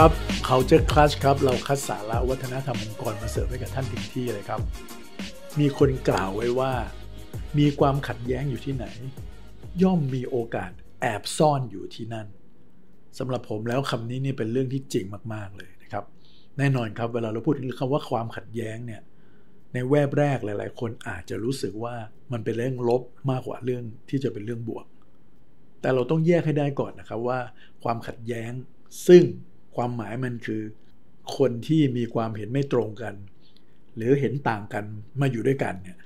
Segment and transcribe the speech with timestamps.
[0.00, 0.16] ครับ
[0.48, 4.60] Culture Clash ครับ เราคัดสาระวัฒนธรรมองค์กรมาเสิร์ฟให้กับท่านถึงที่เลยครับ
[5.60, 6.72] มีคนกล่าวไว้ว่า
[7.58, 8.86] มีความขัดแย้งอยู่ที่ไหน
[9.82, 12.26] ย่อมมีโอกาสแอบซ่อนอยู่ที่นั่น
[13.18, 15.04] สำหรับผมแล้วคำนี้นี่เป็นเรื่องที่จริง
[15.34, 16.04] มาก ๆ เลยนะครับ
[16.58, 19.02] แน่นอนครับเวลาเราพูดถึงคำว่าความขัดแย้งเนี่ย
[19.72, 21.94] ในแวบแรกหลาย ๆ คนอาจจะรู้สึกว่า
[22.32, 24.86] มันเป็นเรื่องลบมากกว่าเรื่องที่จะเป็นเรื่องบวก
[25.80, 27.38] แต่เราต้องแยกให้ได้ก่อนนะครับว่า
[27.82, 28.52] ความขัดแย้ง
[29.08, 29.24] ซึ่ง
[29.76, 30.62] ความหมายมันคือ
[31.36, 33.14] คนที่มีความเห็นไม่ตรงกัน
[33.96, 34.84] หรือเห็นต่างกัน
[35.20, 35.98] มาอยู่ด้วยกันเนี่ย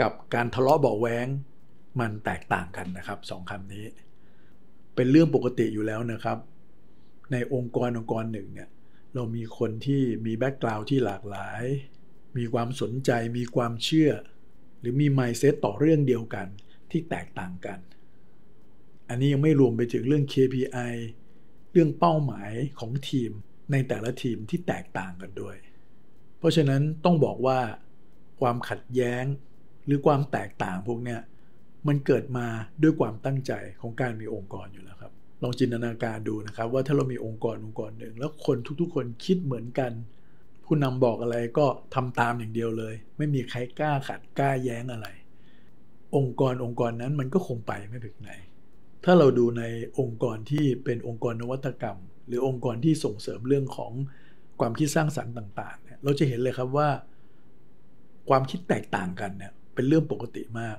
[0.00, 1.26] กับการทะเลาะเบาแวง
[2.00, 3.84] มันแตกต่างกันนะครับสองคำนี้
[4.94, 6.38] เป็นเรื่องปกติอยู่แล้วนะครับ
[7.32, 8.68] ในองค์กรองค์กรหนึ่งเนี่ย
[9.14, 11.62] เรามีคนที่มีแบ็กกราวด์ที่หลากหลาย
[12.36, 14.12] มีความสนใจมีความเชื่อ
[14.80, 16.46] หรือมีไมเซ็ตต่อเรื่องเดียวกัน
[16.90, 17.78] ที่แตกต่างกัน
[19.08, 20.94] อันนี้ยังไม่รวมไปถึงเรื่อง KPI
[21.72, 23.30] เรื่องเป้าหมายของทีม
[23.72, 25.56] ในแต่ละทีมที่แตกต่างกันด้วย
[26.38, 27.58] เพราะฉะนั้นต้องบอกว่า
[28.40, 29.24] ความขัดแย้ง
[29.86, 31.20] หรือความแตกต่างพวกเนี้ย
[31.88, 32.46] มันเกิดมา
[32.82, 39.92] ด้วยความตั้งใจของการมีองค์กรอยู่แล้วครับ ลองจินตนาการดูนะครับ ว่าถ้าเรามีองค์กรองค์กรหนึ่ง แล้วคนทุกๆ คนคิดเหมือนกัน
[40.64, 45.08] ผู้นำบอกอะไรก็ทำตามอย่างเดียวเลย ไม่มีใครกล้าขัดกล้าแย้งอะไร
[46.16, 48.32] องค์กรองค์กรนั้นมันก็คงไปไม่ถึงไหน
[49.04, 49.62] ถ้าเราดูใน
[49.98, 53.92] องค์กรที่เป็นองค์กรนวัตกรรม หรือองค์กรที่ส่งเสริมเรื่องของ
[54.60, 56.88] ความคิดสร้างสรรค์ต่างๆเนี่ยเราจะเห็นเลยครับว่า
[58.28, 60.76] ความคิดแตกต่างกันเนี่ยเป็นเรื่องปกติมาก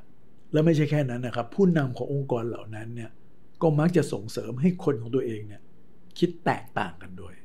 [0.52, 3.12] และไม่ใช่แค่นั้นนะครับ ผู้นำขององค์กรเหล่านั้นเนี่ย
[3.62, 5.62] ก็มักจะส่งเสริมให้คนของตัวเองเนี่ย
[6.20, 7.36] คิดแตกต่างกันด้วย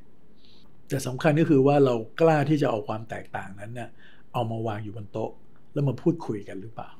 [0.88, 3.88] แต่สำคัญก็คือว่าเรากล้าที่จะเอาความแตกต่างนั้นเนี่ย
[4.32, 5.30] เอามาวางอยู่บนโต๊ะ
[5.72, 6.90] แล้วมาพูดคุยกันหรือเปล่า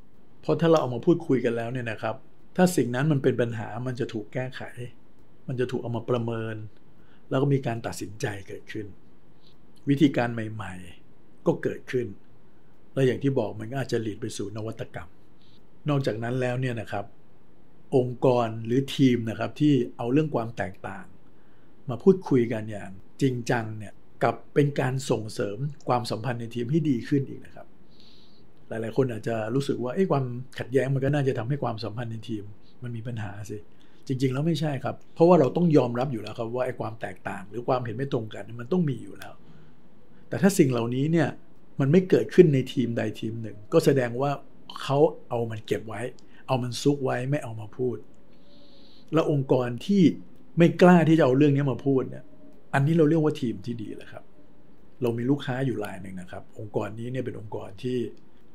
[0.41, 2.17] เพราะถ้าเราเอามาพูดคุยกันแล้วเนี่ยนะครับ
[2.57, 4.63] ถ้าสิ่งนั้นมันเป็นปัญหามันจะถูกแก้ไข
[5.49, 6.57] มันจะถูกเอามาประเมิน
[7.31, 8.87] แล้วก็มีการตัดสินใจเกิดขึ้น
[9.89, 12.07] วิธีการใหม่ๆ ก็เกิดขึ้น
[12.95, 15.09] และอย่างที่บอกมันก็อาจจะหลีดไปสู่นวัตกรรม
[15.89, 17.05] นอกจากนั้นแล้วเนี่ยนะครับ
[17.97, 21.07] องค์กรหรือทีมนะครับที่เอาเรื่องความแตกต่าง
[21.89, 22.91] มาพูดคุยกันอย่าง
[23.23, 23.93] จริงจังเนี่ย
[24.23, 27.67] กับเป็นการส่งเสริมความสัมพันธ์ในทีมให้ดีขึ้นอีกนะครับ
[28.69, 30.25] หลาย ๆ คนอาจจะรู้สึกว่าไอ้ความ
[30.59, 32.45] ขัดแย้งมันก็น่าจะทำให้ความสัมพันธ์ในทีม
[32.83, 33.57] มันมีปัญหาสิ
[34.07, 39.33] จริง ๆ แล้วไม่ใช่ครับ เพราะว่าเราต้องยอมรับอยู่แล้วครับว่าไอ้ความแตกต่าง หรือความเห็นไม่ตรงกันมันต้องมีอยู่แล้ว
[40.29, 41.29] แต่ถ้าสิ่งเหล่านี้เนี่ย
[41.81, 44.31] มันไม่เกิดขึ้นในทีมใดทีมหนึ่ง ก็แสดงว่า
[44.83, 44.99] เขา
[45.29, 46.01] เอามันเก็บไว้
[46.47, 47.97] เอามันซุกไว้ไม่เอามาพูด
[49.13, 50.03] แล้วองค์กรที่
[50.59, 52.25] ไม่กล้าที่จะเอาเรื่องนี้มาพูดเนี่ย
[52.75, 54.25] อันนี้เราเรียกว่าทีมที่ดีแหละครับ
[55.03, 57.99] เรามีลูกค้าอยู่รายหนึ่งนะครับ องค์กรนี้เนี่ยเป็นองค์กรที่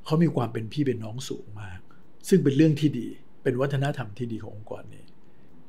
[0.06, 1.80] เขามีความเป็นพี่เป็นน้องสูงมาก
[2.30, 3.08] ซึ่งเป็นเรื่องที่ดี
[3.44, 5.06] เป็นวัฒนธรรมที่ดีขององค์กรนี้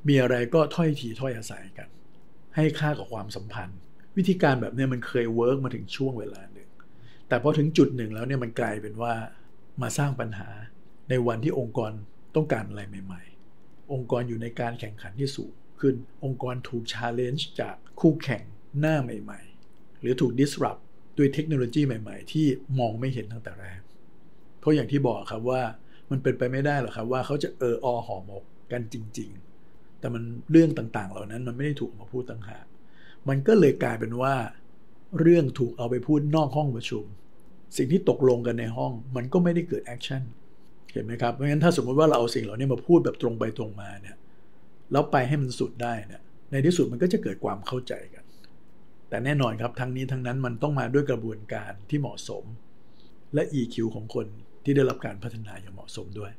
[0.09, 1.89] มีอะไรก็ถ้อยทีถ้อยอาศัยกัน
[2.57, 3.79] ให้ค่ากับความสัมพันธ์
[4.17, 6.69] วิธีการแบบนี้มันเคยเวิร์กมาถึงช่วงเวลาหนึ่ง
[7.29, 9.15] แต่พอถึงจุดหนึ่งแล้วเนี่ยมันกลายเป็นว่า
[9.83, 10.49] มาสร้างปัญหา
[11.11, 11.93] ในวันที่องค์กร
[12.37, 13.23] ต้องการอะไรใหม่
[13.57, 15.95] ๆ องค์กรอยู่ในการแข่งขันที่สูงขึ้น
[16.25, 18.43] องค์กรถูกชาร์เลนจ์จากคู่แข่ง
[18.81, 20.81] หน้าใหม่ ๆ หรือถูก disrupt
[21.19, 22.47] ด้วยเทคโนโลยีใหม่ ๆ ที่
[22.79, 23.81] มองไม่เห็นตั้งแต่แรก
[24.63, 25.63] เพราะอย่างที่บอกครับว่า
[26.11, 29.31] มันเป็นไปไม่ได้หรอกครับว่าเขาจะเอออหอหมกกันจริง
[29.65, 32.67] ๆ แต่มันเรื่องต่างๆ เหล่านั้นมันไม่ได้ถูกมาพูดต่างหาก
[33.29, 34.35] มันก็เลยกลายเป็นว่า
[35.21, 37.05] เรื่องถูกเอาไปพูดนอกห้องประชุม
[37.77, 40.23] สิ่งที่ตกลงกันในห้อง มันก็ไม่ได้เกิดแอคชั่น
[40.93, 44.17] เห็นไหมครับเพราะงั้นถ้าสมมติว่าเราเอาสิ่งเหล่านี้มาพูดแบบตรงไปตรงมาเนี่ย
[44.93, 48.25] แล้วไปให้มันสุดได้เนี่ยในที่สุดมันก็จะเกิดความเข้าใจกัน
[49.09, 52.45] แต่แน่นอนครับทั้งนี้ทั้งนั้นมันต้องมาด้วยกระบวนการที่เหมาะสม
[53.35, 54.27] และ EQ ของคน
[54.65, 56.33] ที่ได้รับการพัฒนาอย่างเหมาะสมด้วย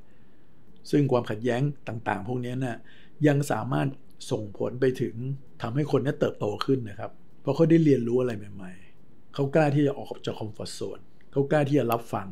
[0.92, 2.78] ซึ่งความขัดแย้งต่างๆ พวกนี้นะ่ะ
[3.28, 3.88] ยังสามารถ
[4.32, 5.16] ส่งผลไปถึง
[5.62, 7.12] ทำให้คนนี้เติบโตขึ้นนะครับ
[7.42, 8.72] เพราะเขาได้เรียนรู้อะไรใหม่
[9.04, 11.00] ๆ เขากล้าที่จะออกจาก comfort zone
[11.32, 12.28] เขากล้าที่จะรับฟัง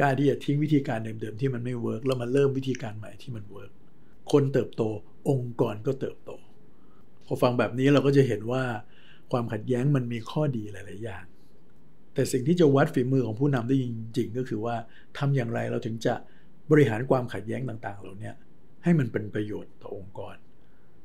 [0.00, 3.72] กล้าที่จะทิ้งวิธีการเดิมๆที่มันไม่ work แล้วมาเริ่มวิธีการใหม่ที่มัน work
[4.32, 4.82] คนเติบโต
[5.30, 6.30] องค์กรก็เติบโต
[7.26, 8.64] พอฟังแบบนี้เราก็จะเห็นว่า
[9.32, 11.24] ความขัดแย้งมันมีข้อดีหลาย ๆ อย่าง
[12.14, 13.86] แต่สิ่งที่จะวัดฝีมือของผู้นำได้จ
[14.18, 14.76] ริงๆ ก็คือว่า
[15.18, 16.14] ทำอย่างไรเราถึงจะ
[16.70, 18.32] บริหารความขัดแย้งต่าง ๆ เหล่านี้
[18.84, 20.36] ให้มันเป็นประโยชน์ต่อองค์กร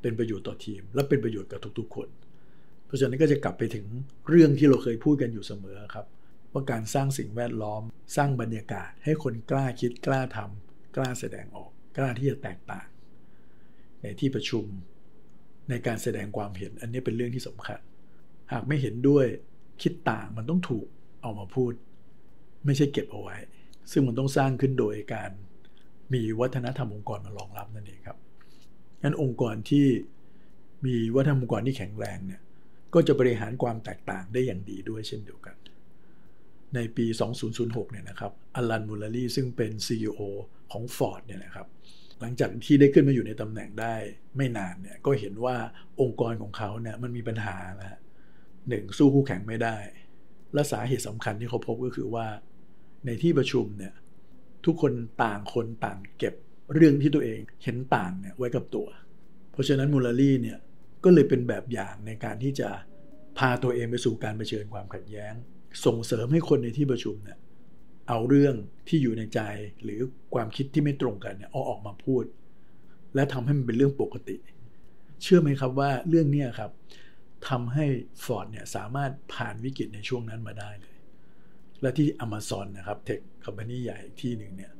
[0.01, 2.07] เป็นประโยชน์ต่อทีม และเป็นประโยชน์กับทุกๆคน
[2.85, 3.85] เพราะฉะนั้นก็จะกลับไปถึง
[4.29, 6.05] เรื่องที่เราเคยพูดกันอยู่เสมอครับ
[6.51, 7.81] ว่าการสร้างสิ่งแวดล้อม
[8.15, 12.87] สร้างบรรยากาศ ให้คนกล้าคิดกล้าทำกล้าแสดงออก กล้าที่จะแตกต่าง
[14.01, 14.65] ในที่ประชุม
[15.69, 17.79] ในการแสดงความเห็นอันนี้เป็นเรื่องที่สำคัญ
[18.51, 19.25] หากไม่เห็นด้วย
[19.81, 20.87] คิดต่างมันต้องถูก
[21.21, 21.71] เอามาพูด
[22.65, 23.37] ไม่ใช่เก็บเอาไว้
[23.91, 25.31] ซึ่งมันต้องสร้างขึ้นโดยการ
[26.13, 28.17] มีวัฒนธรรมองค์กรมารองรับนั่นเองครับ
[29.03, 29.85] งั้นองค์กรที่
[30.85, 32.41] มีวัฒนธรรมองค์กรที่แข็งแรงเนี่ย
[32.93, 35.55] ก็จะบริหารความแตกต่างได้อย่างดีด้วยเช่นเดียวกัน
[36.75, 37.05] ในปี
[37.49, 40.19] 2006 เนี่ยนะครับอลันมูลลีซึ่งเป็น CEO
[40.71, 41.67] ของ Ford เนี่ยนะครับ
[42.19, 43.95] หลังจากที่ได้ขึ้นมาอยู่ในตำแหน่งได้
[44.37, 45.55] ไม่นานเนี่ยก็เห็นว่า
[46.01, 47.97] องค์กรของเขาเนี่ยมันมีปัญหานะ
[48.69, 49.77] หนึ่งสู้คู่แข่งไม่ได้
[50.53, 52.27] และสาเหตุสำคัญที่เขาพบก็คือว่า
[53.05, 53.93] ในที่ประชุมเนี่ย
[54.65, 56.33] ทุกคนต่างคนต่างเก็บ
[56.73, 58.87] เรื่องที่ตัวเองเห็นต่างเนี่ยไว้กับตัว
[59.51, 60.57] เพราะฉะนั้นมูลลี่เนี่ย
[61.03, 62.69] ก็เลยเป็นแบบอย่างในการที่จะ
[63.37, 65.33] พาตัวเองไปสู่การเผชิญความขัดแย้ง
[65.85, 67.37] ส่งเสริมให้คนในที่ประชุมเนี่ย
[68.09, 68.55] เอาเรื่อง
[68.87, 69.39] ที่อยู่ในใจ
[69.83, 69.99] หรือ
[70.33, 72.23] ความคิดที่ไม่ตรงกันเนี่ยเอาออกมาพูด
[73.15, 74.37] และทำให้มันเป็นเรื่องปกติ
[75.23, 76.71] เชื่อไหมครับว่าเรื่องนี้ครับ
[77.49, 77.85] ทำให้
[78.23, 80.95] ฟอร์ดเนี่ยสามารถผ่านวิกฤตในช่วงนั้นมาได้เลย
[81.81, 84.73] และที่ Amazon นะครับเทคคอมพานีใหญ่ที่หนึ่งเนี่ย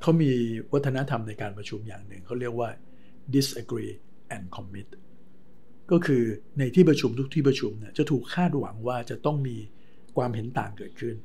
[0.00, 0.30] เขามี
[0.72, 2.70] วัฒนธรรมในการประชุมอย่างหนึ่ง เขาเรียกว่า
[3.34, 3.92] disagree
[4.34, 4.88] and commit
[5.90, 6.22] ก็คือ
[6.58, 9.56] ในที่ประชุมทุกที่ประชุมเนี่ยจะถูกคาดหวังว่าจะต้องมี
[10.16, 11.16] ความเห็นต่างเกิดขึ้น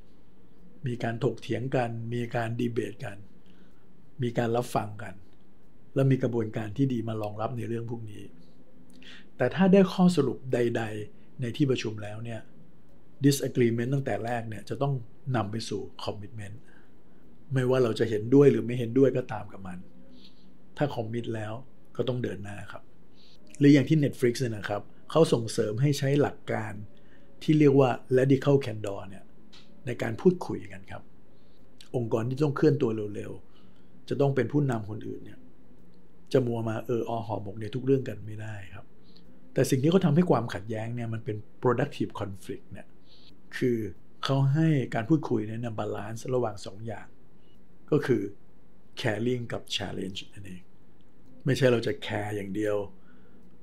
[0.87, 3.17] มีการถกเถียงกัน มีการดีเบตกัน
[4.23, 5.13] มีการรับฟังกัน
[5.95, 8.23] และมีกระบวนการที่ดีมารองรับในเรื่องพวกนี้
[9.41, 12.39] แต่ถ้าได้ข้อสรุปใด ๆ ในที่ประชุมแล้วเนี่ย
[13.25, 14.93] disagreement ตั้งแต่แรกเนี่ยจะต้อง
[15.35, 16.55] นำไปสู่ commitment
[17.53, 19.77] ไม่ว่าเราจะเห็นด้วยหรือไม่เห็นด้วยก็ตามกับมัน
[20.77, 21.53] ถ้าคอมมิตแล้ว
[21.97, 22.83] ก็ต้องเดินหน้าครับ
[23.59, 26.73] หรืออย่างที่ Netflix เนี่ยนะครับเขาส่งเสริมให้ใช้หลักการ
[27.43, 29.23] ที่เรียกว่า radical candor เนี่ย
[29.85, 31.01] ในการพูดคุยกันครับ
[31.95, 35.39] องค์กรที่ต้องเคลื่อนตัวเร็วๆ จะต้องเป็นผู้นำคนอื่นเนี่ย
[36.33, 38.85] จะมัวมาเอออหอหมกในทุกเรื่องกันไม่ได้ครับ
[39.53, 42.87] แต่สิ่งที่เขาทำให้ความขัดแย้งเนี่ยมันเป็น productive conflict เนี่ย
[43.57, 43.77] คือ
[44.23, 47.07] เขาให้การพูดคุยเนี่ย balance ระหว่างสองอย่าง
[47.91, 48.21] ก็คือ
[49.01, 50.61] caring กับ challenge นั่นเอง
[51.45, 52.75] ไม่ใช่เราจะ care อย่างเดียว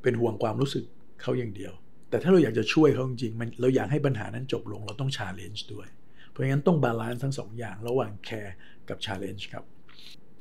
[0.03, 0.85] เป็นห่วงความรู้สึก
[1.23, 1.73] เขาอย่างเดียว
[2.11, 5.89] แต่ถ้าเราอยากจะช่วยเขาจริงๆมันเราอยากให้ปัญหานั้นจบลงเราต้อง challenge ด้วย
[6.29, 8.55] เพราะงั้นต้อง balance ทั้งสองอย่างระหว่าง care
[8.89, 9.65] กับ challenge ครับ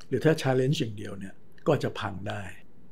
[0.08, 1.34] หรือถ้า challenge อย่างเดียวเนี่ย
[1.66, 2.42] ก็จะพังได้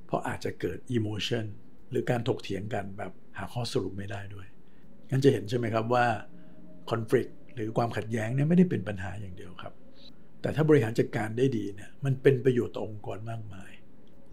[0.06, 1.46] เพราะอาจจะเกิด emotion
[1.90, 4.46] หรือการถกเถียงกันแบบหาข้อสรุปไม่ได้ด้วย
[5.10, 6.06] งั้นจะเห็นใช่ไหมครับว่า
[6.90, 9.74] conflict หรือความขัดแย้งเนี่ยไม่ได้เป็นปัญหาอย่างเดียวครับ
[10.40, 13.72] แต่ถ้าบริหารจัดการได้ดีเนี่ยมันเป็นประโยชน์ต่อองค์กรมากมาย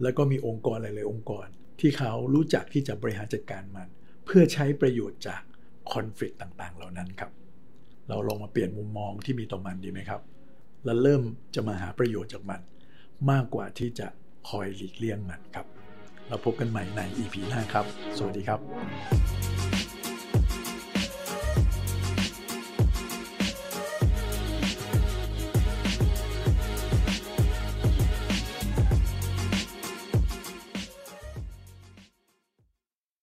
[0.02, 1.46] แล้วก็มีองค์กรหลายๆองค์กร
[1.80, 3.88] ที่เขารู้จักที่จะบริหารจัดการมัน
[4.24, 5.42] เพื่อใช้ประโยชน์จาก
[5.92, 7.30] คอน FLICT ต่างๆ เหล่านั้นครับ
[8.08, 10.22] เราลองมาเปลี่ยนมุมมองที่มีต่อมันดีไหมครับ
[10.84, 11.22] แล้วเริ่ม
[11.54, 12.60] จะมาหาประโยชน์จากมัน
[13.30, 14.06] มากกว่าที่จะ
[14.48, 15.66] คอยหลีกเลี่ยงมันครับ
[16.28, 17.84] เราพบกันใหม่ใน EP หน้าครับ
[18.18, 18.60] สวัสดีครับ